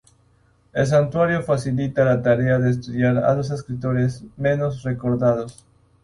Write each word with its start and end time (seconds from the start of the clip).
El 0.73 0.87
santuario 0.87 1.43
facilita 1.43 2.03
la 2.03 2.23
tarea 2.23 2.57
de 2.57 2.71
estudiar 2.71 3.17
a 3.19 3.35
los 3.35 3.51
escritores 3.51 4.23
menos 4.35 4.81
recordados. 4.81 5.63